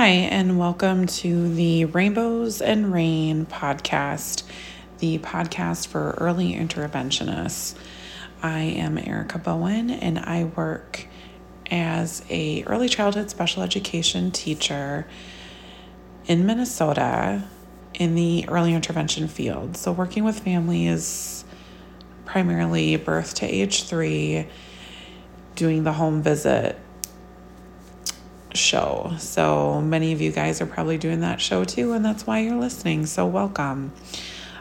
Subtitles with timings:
[0.00, 4.44] Hi, and welcome to the Rainbows and Rain podcast,
[4.96, 7.74] the podcast for early interventionists.
[8.42, 11.06] I am Erika Bowen, and I work
[11.70, 15.06] as a early childhood special education teacher
[16.24, 17.44] in Minnesota
[17.92, 19.76] in the early intervention field.
[19.76, 21.44] So, working with families
[22.24, 24.46] primarily birth to age three,
[25.56, 26.78] doing the home visit
[28.56, 29.12] show.
[29.18, 32.56] So many of you guys are probably doing that show too, and that's why you're
[32.56, 33.06] listening.
[33.06, 33.92] So, welcome.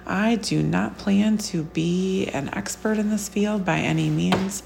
[0.05, 4.63] I do not plan to be an expert in this field by any means.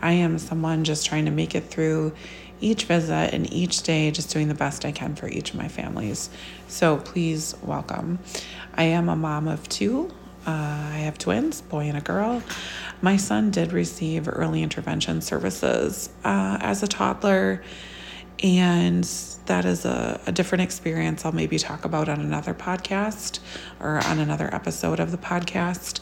[0.00, 2.14] I am someone just trying to make it through
[2.60, 5.68] each visit and each day, just doing the best I can for each of my
[5.68, 6.30] families.
[6.68, 8.18] So, please welcome.
[8.74, 10.10] I am a mom of two.
[10.46, 10.50] Uh,
[10.92, 12.42] I have twins, boy and a girl.
[13.02, 17.62] My son did receive early intervention services uh, as a toddler
[18.42, 19.04] and
[19.46, 23.38] that is a, a different experience I'll maybe talk about on another podcast
[23.80, 26.00] or on another episode of the podcast.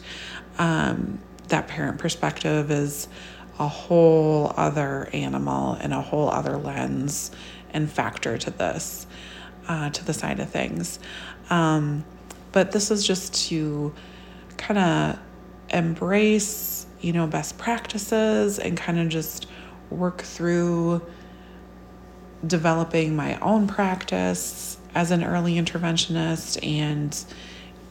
[0.57, 3.07] Um, that parent perspective is
[3.59, 7.31] a whole other animal and a whole other lens
[7.71, 9.07] and factor to this,
[9.67, 10.99] uh, to the side of things.
[11.49, 12.03] Um,
[12.51, 13.93] but this is just to
[14.57, 15.19] kind of
[15.69, 19.47] embrace, you know, best practices and kind of just
[19.89, 21.01] work through
[22.45, 27.25] developing my own practice as an early interventionist and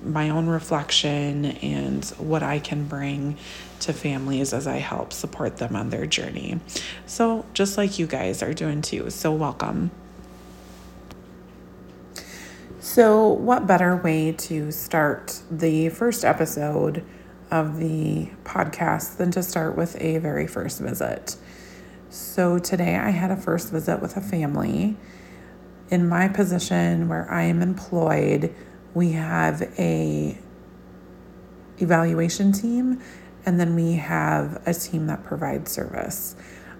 [0.02, 3.36] my own reflection and what I can bring
[3.80, 6.60] to families as I help support them on their journey.
[7.06, 9.10] So, just like you guys are doing too.
[9.10, 9.90] So, welcome.
[12.80, 17.02] So, what better way to start the first episode
[17.50, 21.36] of the podcast than to start with a very first visit?
[22.14, 24.96] So today I had a first visit with a family.
[25.90, 28.54] In my position where I am employed,
[28.94, 30.38] we have a
[31.78, 33.02] evaluation team
[33.44, 36.36] and then we have a team that provides service.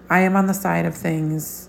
[0.09, 1.67] I am on the side of things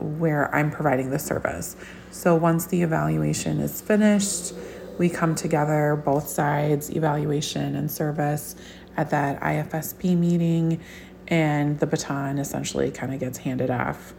[0.00, 1.76] where I'm providing the service.
[2.10, 4.54] So once the evaluation is finished,
[4.98, 8.56] we come together, both sides, evaluation and service,
[8.96, 10.80] at that IFSP meeting,
[11.28, 14.14] and the baton essentially kind of gets handed off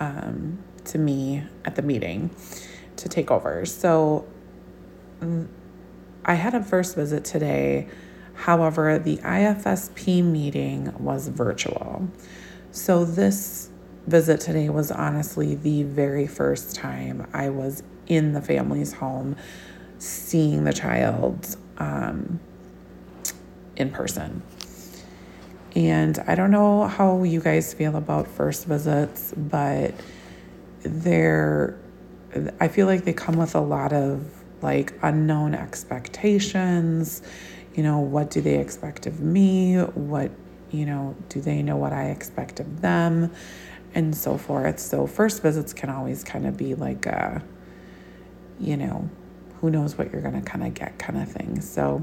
[0.00, 2.30] um, to me at the meeting
[2.96, 3.66] to take over.
[3.66, 4.26] So
[5.20, 5.48] mm,
[6.24, 7.88] I had a first visit today.
[8.34, 12.08] However, the IFSP meeting was virtual.
[12.70, 13.70] So this
[14.06, 19.36] visit today was honestly the very first time I was in the family's home
[19.98, 22.40] seeing the child um,
[23.76, 24.42] in person.
[25.76, 29.94] And I don't know how you guys feel about first visits, but
[30.80, 31.78] they're,
[32.58, 34.24] I feel like they come with a lot of
[34.62, 37.20] like unknown expectations.
[37.74, 39.76] You know, what do they expect of me?
[39.76, 40.30] What,
[40.70, 43.30] you know, do they know what I expect of them?
[43.94, 44.78] And so forth.
[44.78, 47.42] So, first visits can always kind of be like a,
[48.58, 49.10] you know,
[49.60, 51.60] who knows what you're going to kind of get kind of thing.
[51.60, 52.02] So,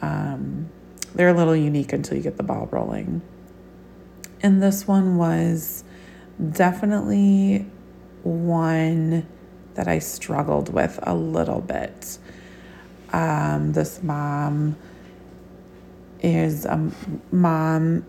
[0.00, 0.70] um,
[1.14, 3.22] they're a little unique until you get the ball rolling.
[4.42, 5.84] And this one was
[6.50, 7.66] definitely
[8.22, 9.26] one
[9.74, 12.18] that I struggled with a little bit.
[13.12, 14.76] Um, this mom
[16.20, 16.90] is a
[17.30, 18.04] mom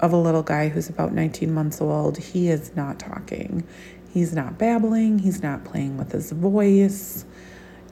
[0.00, 2.18] of a little guy who's about 19 months old.
[2.18, 3.66] He is not talking,
[4.12, 7.24] he's not babbling, he's not playing with his voice,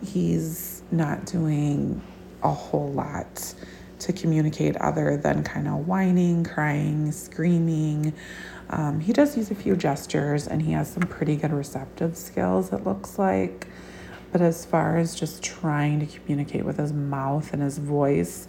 [0.05, 2.03] he's not doing
[2.43, 3.55] a whole lot
[4.05, 8.13] to communicate other than kind of whining, crying, screaming.
[8.71, 12.73] Um, he does use a few gestures and he has some pretty good receptive skills,
[12.73, 13.69] it looks like.
[14.33, 18.49] But as far as just trying to communicate with his mouth and his voice,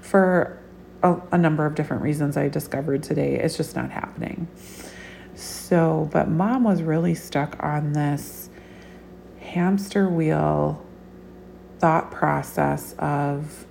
[0.00, 0.58] for
[1.02, 4.48] a, a number of different reasons I discovered today, it's just not happening.
[5.34, 8.50] So, but mom was really stuck on this
[9.40, 10.84] hamster wheel
[11.78, 13.66] thought process of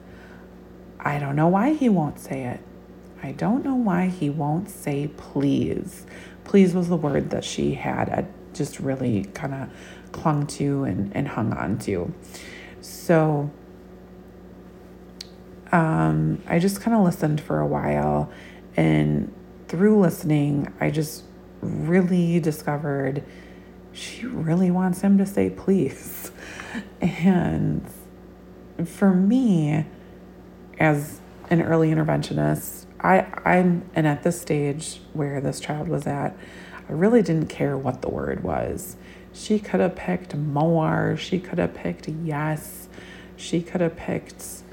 [1.04, 2.60] I don't know why he won't say it.
[3.24, 6.06] I don't know why he won't say please.
[6.44, 9.70] Please was the word that she had uh, just really kind of
[10.12, 12.14] clung to and, and hung on to.
[12.82, 13.52] So
[15.72, 18.32] um, I just kind of listened for a while.
[18.76, 19.34] And
[19.68, 21.24] through listening, I just
[21.62, 23.24] really discovered
[23.94, 26.32] she really wants him to say please.
[27.02, 27.86] And
[28.86, 29.86] for me,
[30.80, 31.20] as
[31.50, 36.36] an early interventionist, I I'm and at this stage where this child was at,
[36.88, 38.96] I really didn't care what the word was.
[39.34, 42.90] She could have picked more, she could have picked yes,
[43.36, 44.64] she could have picked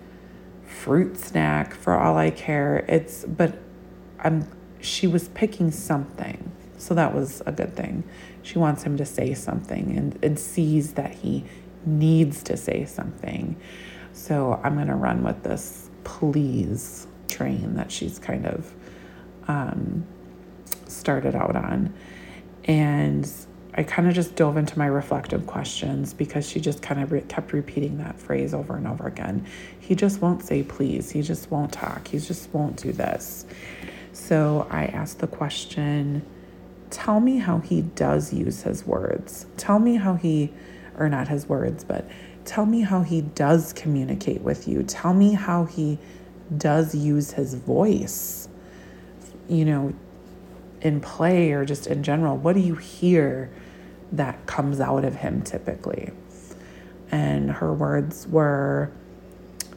[0.67, 2.85] fruit snack for all I care.
[2.89, 3.59] It's but
[4.21, 4.47] I'm
[4.81, 6.53] she was picking something.
[6.77, 8.05] So that was a good thing.
[8.43, 11.45] She wants him to say something and, and sees that he
[11.85, 13.56] needs to say something.
[14.12, 18.72] So I'm to run with this please train that she's kind of
[19.46, 20.06] um,
[20.87, 21.93] started out on.
[22.64, 23.31] And
[23.75, 27.20] I kind of just dove into my reflective questions because she just kind of re-
[27.28, 29.46] kept repeating that phrase over and over again.
[29.78, 31.10] He just won't say please.
[31.10, 32.08] He just won't talk.
[32.08, 33.44] He just won't do this.
[34.14, 36.25] So I asked the question
[36.88, 39.44] tell me how he does use his words.
[39.58, 40.54] Tell me how he,
[40.96, 42.08] or not his words, but
[42.49, 44.83] tell me how he does communicate with you.
[44.83, 45.99] Tell me how he
[46.56, 48.49] does use his voice,
[49.49, 49.93] you know,
[50.81, 52.39] in play or just in general.
[52.39, 53.50] What do you hear
[54.12, 56.11] that comes out of him typically?
[57.11, 58.91] And her words were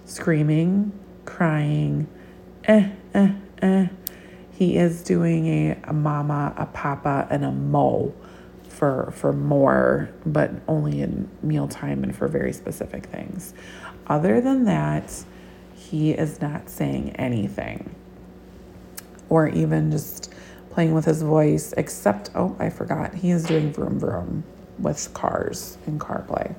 [0.05, 2.07] screaming, crying,
[2.63, 3.87] eh, eh, eh.
[4.53, 8.13] He is doing a, a mama, a papa, and a mo
[8.81, 13.53] for for more, but only in mealtime and for very specific things.
[14.07, 15.23] Other than that,
[15.75, 17.93] he is not saying anything
[19.29, 20.33] or even just
[20.71, 24.43] playing with his voice, except, oh, I forgot, he is doing vroom vroom
[24.79, 26.55] with cars in car play.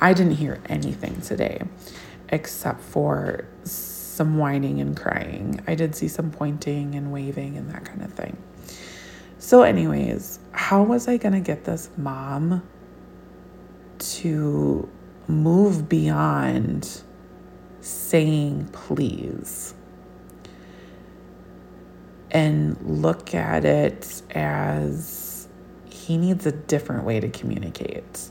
[0.00, 1.60] I didn't hear anything today
[2.30, 5.60] except for some whining and crying.
[5.66, 8.38] I did see some pointing and waving and that kind of thing.
[9.42, 12.62] So, anyways, how was I going to get this mom
[13.98, 14.88] to
[15.26, 17.02] move beyond
[17.80, 19.74] saying please
[22.30, 25.48] and look at it as
[25.86, 28.30] he needs a different way to communicate.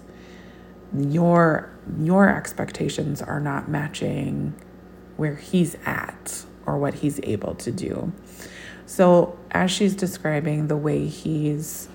[0.98, 1.69] Your
[2.00, 4.56] your expectations are not matching
[5.18, 8.13] where he's at or what he's able to do.
[8.91, 11.88] So, as she's describing the way he's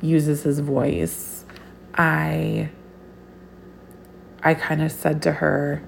[0.00, 1.44] uses his voice,
[1.94, 2.70] I
[4.42, 5.82] I kind of said to her,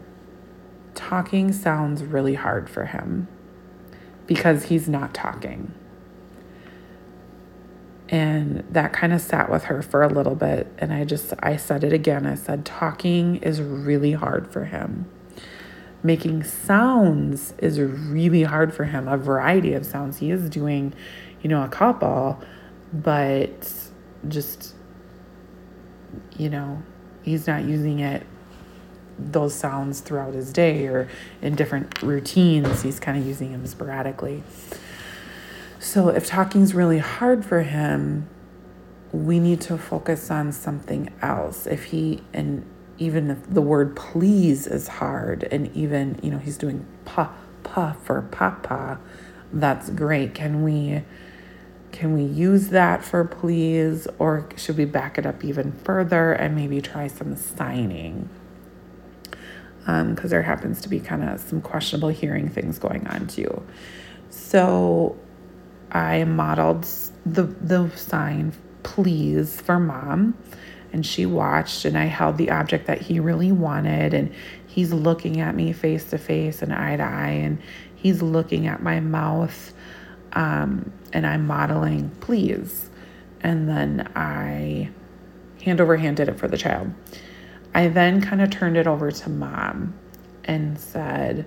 [0.94, 3.28] talking sounds really hard for him
[4.26, 5.72] because he's not talking.
[8.10, 10.70] And that kind of sat with her for a little bit.
[10.76, 12.26] And I just, I said it again.
[12.26, 15.06] I said, talking is really hard for him.
[16.02, 20.18] Making sounds is really hard for him, a variety of sounds.
[20.18, 20.94] He is doing,
[21.42, 22.40] you know, a couple,
[22.92, 23.72] but
[24.28, 24.74] just,
[26.36, 26.82] you know,
[27.22, 28.26] he's not using it
[29.18, 31.08] those sounds throughout his day or
[31.42, 32.82] in different routines.
[32.82, 34.42] He's kind of using them sporadically.
[35.78, 38.28] So if talking's really hard for him,
[39.12, 41.66] we need to focus on something else.
[41.66, 42.64] If he and
[43.00, 47.32] even if the word please is hard and even, you know, he's doing pa
[47.64, 49.00] pa for papa,
[49.52, 50.34] that's great.
[50.34, 51.02] Can we
[51.90, 56.54] can we use that for please or should we back it up even further and
[56.54, 58.28] maybe try some signing?
[59.80, 63.62] because um, there happens to be kind of some questionable hearing things going on too.
[64.28, 65.16] So
[65.90, 66.86] I modeled
[67.26, 70.36] the the sign please for mom
[70.92, 74.32] and she watched and I held the object that he really wanted and
[74.66, 77.58] he's looking at me face to face and eye to eye and
[77.94, 79.72] he's looking at my mouth
[80.32, 82.90] um, and I'm modeling please
[83.42, 84.90] and then I
[85.62, 86.92] hand over hand did it for the child.
[87.74, 89.94] I then kind of turned it over to mom
[90.44, 91.46] and said,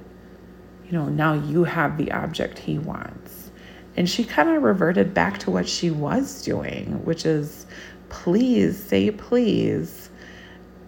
[0.86, 3.52] you know, now you have the object he wants.
[3.96, 7.66] And she kind of reverted back to what she was doing, which is
[8.14, 10.12] please say please.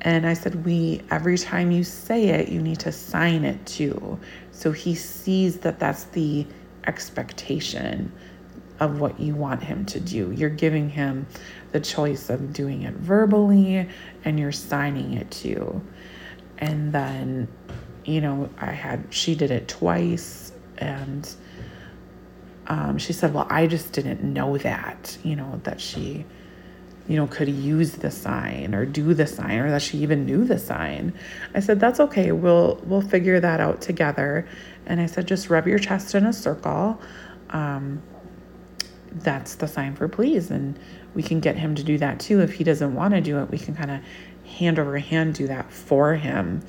[0.02, 4.20] And I said, we, every time you say it, you need to sign it too.
[4.52, 6.46] So he sees that that's the
[6.86, 8.12] expectation
[8.80, 10.32] of what you want him to do.
[10.32, 11.26] You're giving him
[11.72, 13.90] the choice of doing it verbally
[14.24, 15.82] and you're signing it too.
[16.60, 17.48] And then,
[18.06, 21.28] you know, I had, she did it twice and
[22.68, 26.26] um, she said, Well, I just didn't know that, you know, that she,
[27.08, 30.44] you know, could use the sign or do the sign or that she even knew
[30.44, 31.14] the sign.
[31.54, 32.32] I said, That's okay.
[32.32, 34.48] We'll, we'll figure that out together.
[34.86, 37.00] And I said, Just rub your chest in a circle.
[37.52, 38.02] Um,
[39.12, 40.52] that's the sign for please.
[40.52, 40.78] And
[41.14, 42.42] we can get him to do that too.
[42.42, 44.02] If he doesn't want to do it, we can kind of
[44.50, 46.64] hand over hand do that for him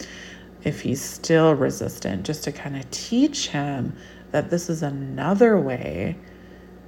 [0.65, 3.97] if he's still resistant, just to kind of teach him
[4.33, 6.17] that this is another way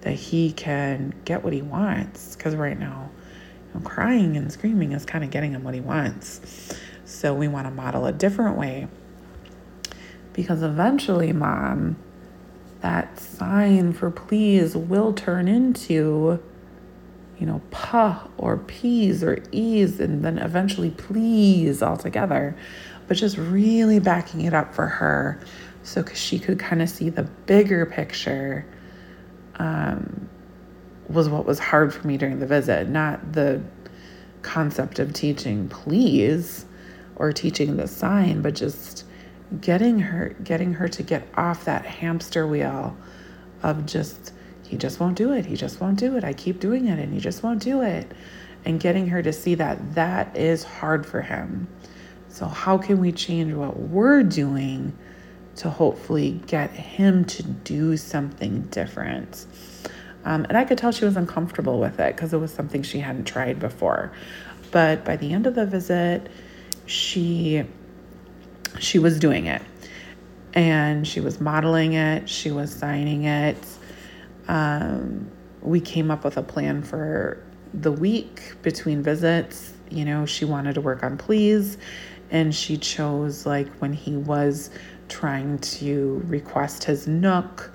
[0.00, 2.34] that he can get what he wants.
[2.34, 3.10] Because right now,
[3.80, 6.40] crying and screaming is kind of getting him what he wants.
[7.04, 8.88] So we want to model a different way.
[10.32, 11.96] Because eventually, mom,
[12.80, 16.40] that sign for please will turn into,
[17.38, 22.56] you know, pa or peas or ease, and then eventually please altogether.
[23.08, 25.40] But just really backing it up for her
[25.82, 28.66] so cuz she could kind of see the bigger picture
[29.58, 30.28] um,
[31.08, 33.62] was what was hard for me during the visit, not the
[34.42, 36.66] concept of teaching please
[37.16, 39.04] or teaching the sign, but just
[39.60, 42.96] getting her getting her to get off that hamster wheel
[43.62, 44.32] of just
[44.68, 45.46] he just won't do it.
[45.46, 46.24] He just won't do it.
[46.24, 48.12] I keep doing it and he just won't do it.
[48.64, 51.68] And getting her to see that that is hard for him.
[52.28, 54.96] So how can we change what we're doing
[55.56, 59.46] to hopefully get him to do something different?
[60.24, 62.98] Um, and I could tell she was uncomfortable with it because it was something she
[62.98, 64.12] hadn't tried before.
[64.70, 66.28] But by the end of the visit,
[66.86, 67.64] she
[68.78, 69.62] she was doing it.
[70.54, 72.28] And she was modeling it.
[72.28, 73.56] She was signing it.
[74.48, 75.30] Um,
[75.62, 77.42] we came up with a plan for
[77.74, 79.72] the week between visits.
[79.90, 81.78] You know she wanted to work on please
[82.30, 84.70] and she chose like when he was
[85.08, 87.72] trying to request his nook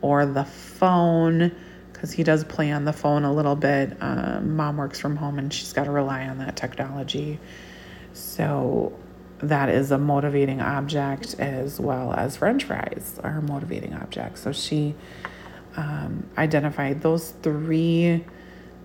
[0.00, 1.52] or the phone
[1.98, 5.38] because he does play on the phone a little bit um, mom works from home
[5.38, 7.40] and she's got to rely on that technology
[8.12, 8.96] so
[9.40, 14.42] that is a motivating object as well as french fries are a motivating objects.
[14.42, 14.94] So she
[15.76, 18.24] um, identified those three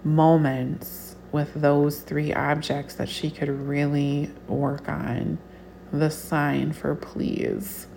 [0.03, 5.39] moments with those three objects that she could really work on
[5.91, 7.87] the sign for please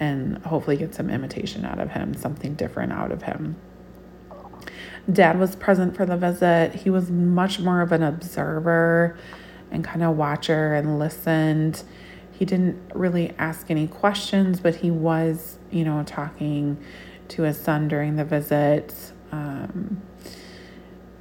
[0.00, 3.56] and hopefully get some imitation out of him, something different out of him.
[5.10, 6.74] Dad was present for the visit.
[6.74, 9.16] He was much more of an observer
[9.70, 11.82] and kind of watcher and listened.
[12.32, 16.78] He didn't really ask any questions, but he was, you know, talking
[17.28, 18.94] to his son during the visit,
[19.32, 20.00] um,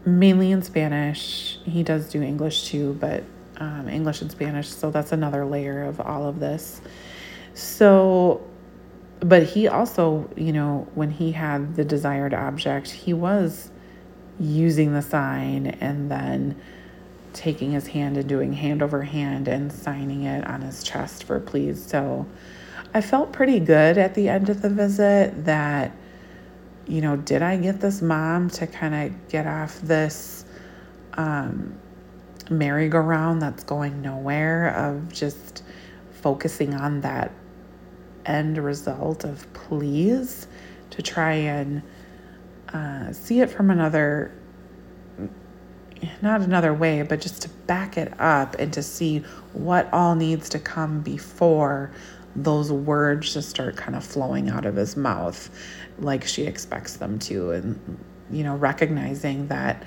[0.06, 1.60] mainly in Spanish.
[1.64, 3.24] He does do English too, but
[3.58, 4.68] um, English and Spanish.
[4.68, 6.82] So that's another layer of all of this.
[7.54, 8.46] So,
[9.20, 13.72] but he also, you know, when he had the desired object, he was
[14.40, 16.60] using the sign and then
[17.34, 21.40] taking his hand and doing hand over hand and signing it on his chest for
[21.40, 21.84] please.
[21.84, 22.26] So
[22.94, 25.92] I felt pretty good at the end of the visit that,
[26.88, 30.46] you know, did I get this mom to kind of get off this
[31.14, 31.78] um,
[32.50, 35.64] merry-go-round that's going nowhere of just
[36.12, 37.32] focusing on that
[38.26, 40.48] end result of please
[40.92, 41.82] to try and
[42.74, 44.32] uh, see it from another
[46.22, 49.20] not another way, but just to back it up and to see
[49.54, 51.92] what all needs to come before
[52.36, 55.50] those words just start kind of flowing out of his mouth
[56.00, 57.52] like she expects them to.
[57.52, 59.84] And, you know, recognizing that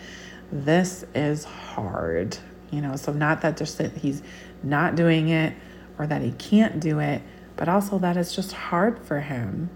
[0.50, 2.36] this is hard,
[2.70, 4.22] you know, so not that just that he's
[4.62, 5.54] not doing it
[5.98, 7.22] or that he can't do it,
[7.56, 9.70] but also that it's just hard for him.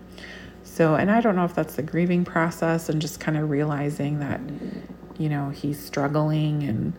[0.74, 4.18] So, and I don't know if that's the grieving process and just kind of realizing
[4.18, 4.40] that
[5.18, 6.92] you know, he's struggling and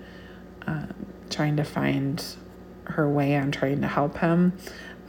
[0.67, 0.94] um,
[1.29, 2.24] trying to find
[2.86, 4.53] her way and trying to help him.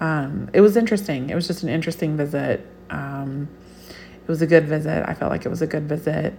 [0.00, 1.30] Um, it was interesting.
[1.30, 2.66] It was just an interesting visit.
[2.90, 3.48] Um,
[4.22, 5.04] it was a good visit.
[5.08, 6.34] I felt like it was a good visit.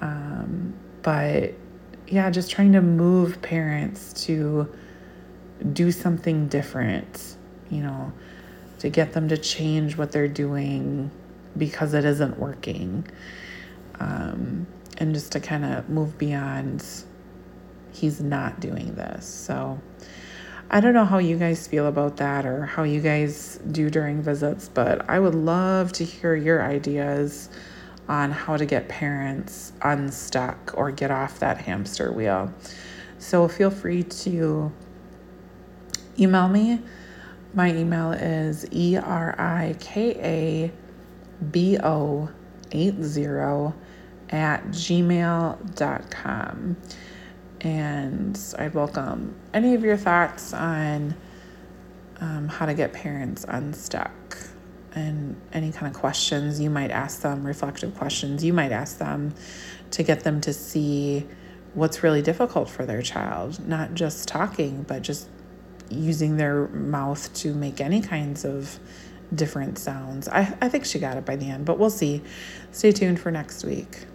[0.00, 1.54] Um, but
[2.06, 4.72] yeah, just trying to move parents to
[5.72, 7.36] do something different,
[7.70, 8.12] you know,
[8.78, 11.10] to get them to change what they're doing
[11.58, 13.06] because it isn't working.
[14.00, 14.66] Um,
[14.98, 16.84] and just to kind of move beyond
[17.92, 19.26] he's not doing this.
[19.26, 19.80] So
[20.70, 24.22] I don't know how you guys feel about that or how you guys do during
[24.22, 27.48] visits, but I would love to hear your ideas
[28.08, 32.52] on how to get parents unstuck or get off that hamster wheel.
[33.18, 34.72] So feel free to
[36.18, 36.80] email me.
[37.54, 40.87] My email is E R I K A
[41.50, 42.28] B O
[42.70, 43.72] 80
[44.30, 46.76] at gmail.com.
[47.60, 51.16] And I'd welcome any of your thoughts on
[52.20, 54.12] um, how to get parents unstuck
[54.94, 59.34] and any kind of questions you might ask them, reflective questions you might ask them
[59.92, 61.26] to get them to see
[61.74, 65.28] what's really difficult for their child, not just talking, but just
[65.90, 68.78] using their mouth to make any kinds of
[69.34, 70.28] different sounds.
[70.28, 72.22] I, I think she got it by the end, but we'll see.
[72.72, 74.06] Stay tuned for next week.